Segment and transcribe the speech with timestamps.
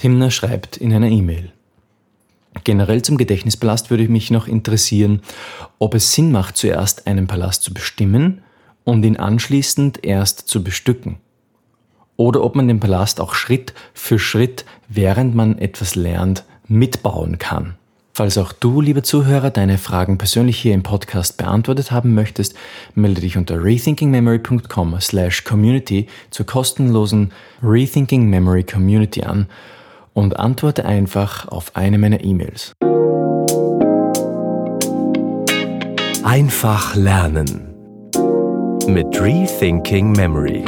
[0.00, 1.52] Timner schreibt in einer E-Mail.
[2.64, 5.20] Generell zum Gedächtnispalast würde mich noch interessieren,
[5.78, 8.40] ob es Sinn macht, zuerst einen Palast zu bestimmen
[8.84, 11.18] und ihn anschließend erst zu bestücken.
[12.16, 17.74] Oder ob man den Palast auch Schritt für Schritt, während man etwas lernt, mitbauen kann.
[18.14, 22.54] Falls auch du, liebe Zuhörer, deine Fragen persönlich hier im Podcast beantwortet haben möchtest,
[22.94, 27.32] melde dich unter rethinkingmemory.com slash community zur kostenlosen
[27.62, 29.46] Rethinking Memory Community an
[30.14, 32.72] und antworte einfach auf eine meiner E-Mails.
[36.24, 37.74] Einfach lernen
[38.86, 40.64] mit Rethinking Memory.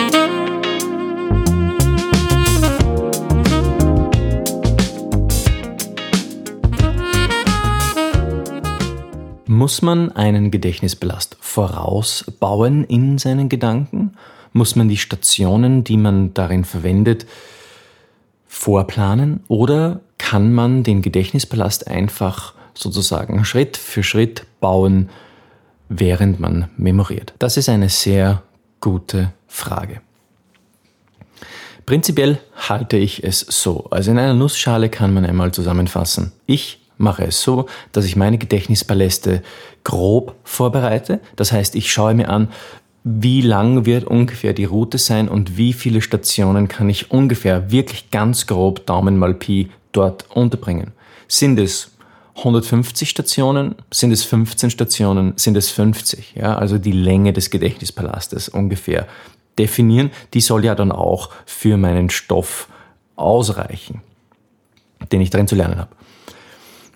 [9.47, 14.15] Muss man einen Gedächtnisbelast vorausbauen in seinen Gedanken?
[14.53, 17.27] Muss man die Stationen, die man darin verwendet,
[18.53, 25.09] vorplanen oder kann man den Gedächtnispalast einfach sozusagen Schritt für Schritt bauen,
[25.89, 27.33] während man memoriert?
[27.39, 28.43] Das ist eine sehr
[28.79, 30.03] gute Frage.
[31.87, 33.87] Prinzipiell halte ich es so.
[33.91, 36.33] Also in einer Nussschale kann man einmal zusammenfassen.
[36.45, 39.43] Ich mache es so, dass ich meine Gedächtnispaläste
[39.83, 41.21] grob vorbereite.
[41.37, 42.49] Das heißt, ich schaue mir an,
[43.05, 48.11] wie lang wird ungefähr die Route sein und wie viele Stationen kann ich ungefähr wirklich
[48.11, 50.93] ganz grob Daumen mal Pi dort unterbringen.
[51.27, 51.91] Sind es
[52.37, 58.49] 150 Stationen, sind es 15 Stationen, sind es 50, ja, also die Länge des Gedächtnispalastes
[58.49, 59.07] ungefähr
[59.59, 62.69] definieren, die soll ja dann auch für meinen Stoff
[63.17, 64.01] ausreichen,
[65.11, 65.95] den ich darin zu lernen habe.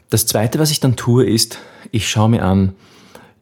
[0.09, 1.59] Das zweite, was ich dann tue, ist,
[1.91, 2.75] ich schaue mir an,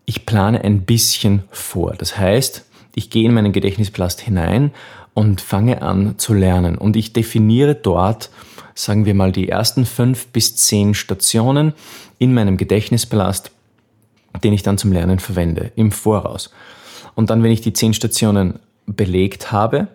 [0.07, 1.95] ich plane ein bisschen vor.
[1.97, 4.73] Das heißt, ich gehe in meinen Gedächtnisplast hinein
[5.15, 6.77] und fange an zu lernen.
[6.77, 8.31] Und ich definiere dort,
[8.75, 11.73] sagen wir mal, die ersten fünf bis zehn Stationen
[12.19, 13.51] in meinem Gedächtnisplast,
[14.43, 16.51] den ich dann zum Lernen verwende, im Voraus.
[17.15, 19.89] Und dann, wenn ich die zehn Stationen belegt habe,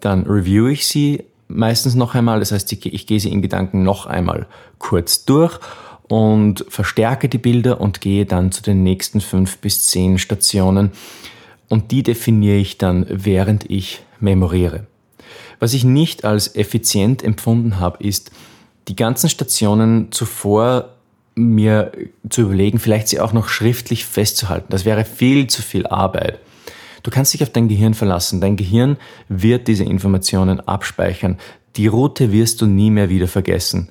[0.00, 2.40] dann review ich sie meistens noch einmal.
[2.40, 4.46] Das heißt, ich, gehe sie in Gedanken noch einmal
[4.78, 5.58] kurz durch
[6.08, 10.92] und verstärke die Bilder und gehe dann zu den nächsten fünf bis zehn Stationen
[11.68, 14.86] und die definiere ich dann, während ich memoriere.
[15.60, 18.30] Was ich nicht als effizient empfunden habe, ist,
[18.88, 20.94] die ganzen Stationen zuvor
[21.34, 21.92] mir
[22.30, 24.68] zu überlegen, vielleicht sie auch noch schriftlich festzuhalten.
[24.70, 26.38] Das wäre viel zu viel Arbeit.
[27.02, 28.40] Du kannst dich auf dein Gehirn verlassen.
[28.40, 28.96] Dein Gehirn
[29.28, 31.38] wird diese Informationen abspeichern.
[31.76, 33.90] Die Route wirst du nie mehr wieder vergessen.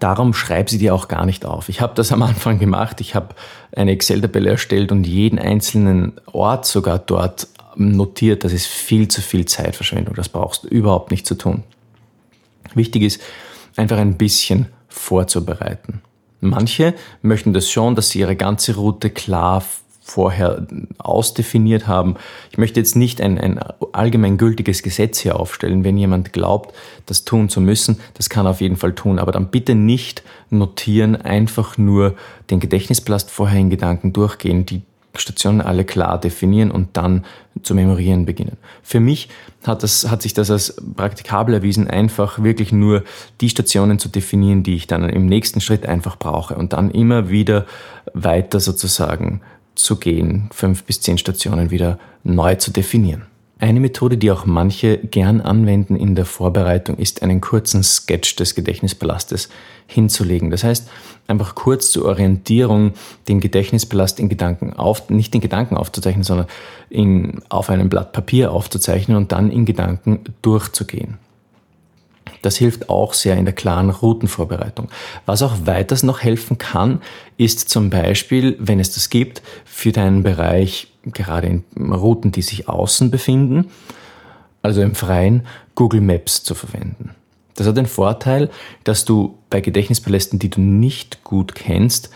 [0.00, 1.68] Darum schreib sie dir auch gar nicht auf.
[1.68, 3.00] Ich habe das am Anfang gemacht.
[3.00, 3.34] Ich habe
[3.74, 8.44] eine Excel-Tabelle erstellt und jeden einzelnen Ort sogar dort notiert.
[8.44, 10.14] Das ist viel zu viel Zeitverschwendung.
[10.14, 11.64] Das brauchst du überhaupt nicht zu tun.
[12.74, 13.20] Wichtig ist,
[13.76, 16.02] einfach ein bisschen vorzubereiten.
[16.40, 19.62] Manche möchten das schon, dass sie ihre ganze Route klar
[20.06, 20.66] vorher
[20.98, 22.16] ausdefiniert haben.
[22.50, 23.58] Ich möchte jetzt nicht ein, ein
[23.92, 25.82] allgemeingültiges Gesetz hier aufstellen.
[25.82, 26.74] Wenn jemand glaubt,
[27.06, 29.18] das tun zu müssen, das kann er auf jeden Fall tun.
[29.18, 32.14] Aber dann bitte nicht notieren, einfach nur
[32.50, 34.82] den Gedächtnisplast vorher in Gedanken durchgehen, die
[35.16, 37.24] Stationen alle klar definieren und dann
[37.62, 38.58] zu memorieren beginnen.
[38.82, 39.28] Für mich
[39.64, 43.04] hat, das, hat sich das als praktikabel erwiesen, einfach wirklich nur
[43.40, 47.30] die Stationen zu definieren, die ich dann im nächsten Schritt einfach brauche und dann immer
[47.30, 47.64] wieder
[48.12, 49.40] weiter sozusagen
[49.74, 53.26] zu gehen, fünf bis zehn Stationen wieder neu zu definieren.
[53.58, 58.54] Eine Methode, die auch manche gern anwenden in der Vorbereitung, ist einen kurzen Sketch des
[58.54, 59.48] Gedächtnispalastes
[59.86, 60.50] hinzulegen.
[60.50, 60.88] Das heißt,
[61.28, 62.92] einfach kurz zur Orientierung
[63.28, 66.46] den Gedächtnispalast in Gedanken auf, nicht in Gedanken aufzuzeichnen, sondern
[66.90, 71.18] in, auf einem Blatt Papier aufzuzeichnen und dann in Gedanken durchzugehen.
[72.44, 74.88] Das hilft auch sehr in der klaren Routenvorbereitung.
[75.24, 77.00] Was auch weiters noch helfen kann,
[77.38, 82.68] ist zum Beispiel, wenn es das gibt, für deinen Bereich, gerade in Routen, die sich
[82.68, 83.70] außen befinden,
[84.60, 87.14] also im Freien, Google Maps zu verwenden.
[87.54, 88.50] Das hat den Vorteil,
[88.82, 92.10] dass du bei Gedächtnispalästen, die du nicht gut kennst,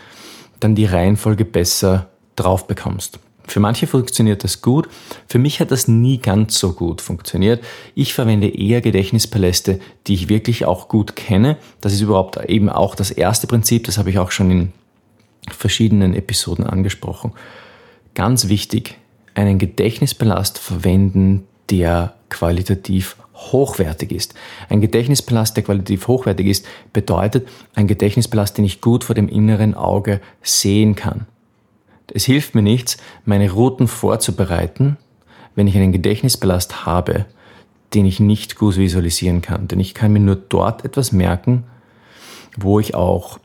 [0.61, 3.19] dann die Reihenfolge besser drauf bekommst.
[3.51, 4.89] Für manche funktioniert das gut,
[5.27, 7.65] für mich hat das nie ganz so gut funktioniert.
[7.95, 11.57] Ich verwende eher Gedächtnispaläste, die ich wirklich auch gut kenne.
[11.81, 14.73] Das ist überhaupt eben auch das erste Prinzip, das habe ich auch schon in
[15.51, 17.33] verschiedenen Episoden angesprochen.
[18.15, 18.97] Ganz wichtig,
[19.35, 24.35] einen Gedächtnispalast verwenden, der qualitativ hochwertig ist.
[24.69, 29.75] Ein Gedächtnispalast, der qualitativ hochwertig ist, bedeutet ein Gedächtnispalast, den ich gut vor dem inneren
[29.75, 31.27] Auge sehen kann.
[32.13, 34.97] Es hilft mir nichts, meine Routen vorzubereiten,
[35.55, 37.27] wenn ich einen Gedächtnisballast habe,
[37.95, 39.69] den ich nicht gut visualisieren kann.
[39.69, 41.65] Denn ich kann mir nur dort etwas merken,
[42.57, 43.39] wo ich auch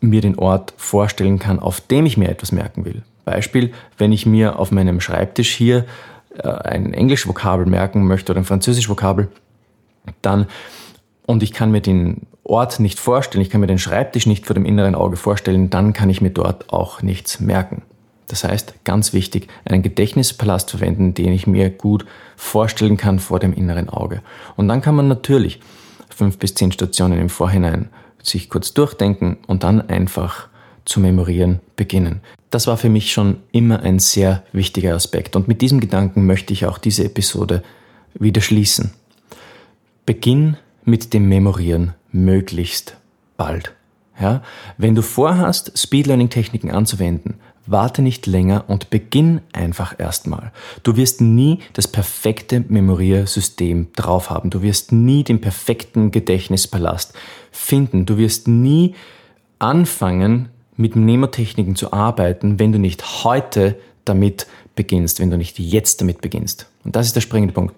[0.00, 3.02] mir den Ort vorstellen kann, auf dem ich mir etwas merken will.
[3.24, 5.84] Beispiel, wenn ich mir auf meinem Schreibtisch hier
[6.36, 9.28] äh, ein Englisch-Vokabel merken möchte oder ein Französisch-Vokabel,
[10.22, 10.46] dann
[11.26, 14.54] und ich kann mir den Ort nicht vorstellen, ich kann mir den Schreibtisch nicht vor
[14.54, 17.82] dem inneren Auge vorstellen, dann kann ich mir dort auch nichts merken.
[18.28, 22.04] Das heißt, ganz wichtig, einen Gedächtnispalast verwenden, den ich mir gut
[22.36, 24.22] vorstellen kann vor dem inneren Auge.
[24.56, 25.60] Und dann kann man natürlich
[26.08, 27.90] fünf bis zehn Stationen im Vorhinein
[28.22, 30.48] sich kurz durchdenken und dann einfach
[30.84, 32.20] zu memorieren beginnen.
[32.50, 36.52] Das war für mich schon immer ein sehr wichtiger Aspekt und mit diesem Gedanken möchte
[36.52, 37.62] ich auch diese Episode
[38.14, 38.92] wieder schließen.
[40.06, 42.96] Beginn mit dem Memorieren möglichst
[43.36, 43.72] bald.
[44.20, 44.42] Ja?
[44.78, 47.34] Wenn du vorhast, Speed Learning Techniken anzuwenden,
[47.66, 50.52] warte nicht länger und beginn einfach erstmal.
[50.82, 54.50] Du wirst nie das perfekte Memoriersystem drauf haben.
[54.50, 57.14] Du wirst nie den perfekten Gedächtnispalast
[57.50, 58.06] finden.
[58.06, 58.94] Du wirst nie
[59.58, 66.00] anfangen, mit Mnemotechniken zu arbeiten, wenn du nicht heute damit beginnst, wenn du nicht jetzt
[66.00, 66.66] damit beginnst.
[66.84, 67.74] Und das ist der springende Punkt.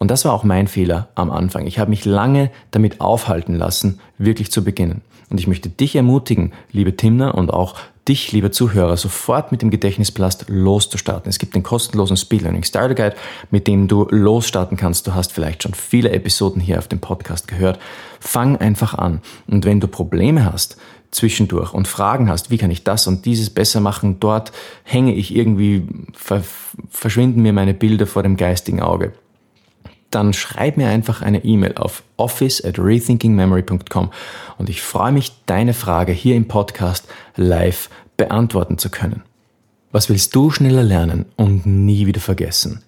[0.00, 1.66] Und das war auch mein Fehler am Anfang.
[1.66, 5.02] Ich habe mich lange damit aufhalten lassen, wirklich zu beginnen.
[5.28, 7.76] Und ich möchte dich ermutigen, liebe Timner und auch
[8.08, 11.28] dich, lieber Zuhörer, sofort mit dem Gedächtnisplast loszustarten.
[11.28, 13.14] Es gibt den kostenlosen Speed Learning Starter Guide,
[13.50, 15.06] mit dem du losstarten kannst.
[15.06, 17.78] Du hast vielleicht schon viele Episoden hier auf dem Podcast gehört.
[18.20, 19.20] Fang einfach an.
[19.48, 20.78] Und wenn du Probleme hast,
[21.10, 24.50] zwischendurch und Fragen hast, wie kann ich das und dieses besser machen, dort
[24.82, 25.86] hänge ich irgendwie,
[26.88, 29.12] verschwinden mir meine Bilder vor dem geistigen Auge
[30.10, 34.10] dann schreib mir einfach eine E-Mail auf office at rethinkingmemory.com
[34.58, 39.22] und ich freue mich, deine Frage hier im Podcast live beantworten zu können.
[39.92, 42.82] Was willst du schneller lernen und nie wieder vergessen?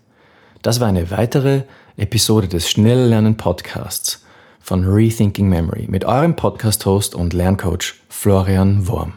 [0.62, 1.62] Das war eine weitere
[1.96, 4.24] Episode des Schneller Lernen Podcasts
[4.60, 9.14] von Rethinking Memory mit eurem Podcast-Host und Lerncoach Florian Worm.